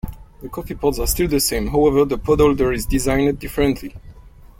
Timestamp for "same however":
1.39-2.05